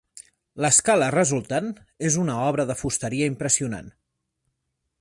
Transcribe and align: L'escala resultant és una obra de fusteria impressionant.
L'escala 0.63 1.09
resultant 1.15 1.67
és 2.09 2.17
una 2.23 2.39
obra 2.47 2.65
de 2.71 2.77
fusteria 2.81 3.29
impressionant. 3.33 3.93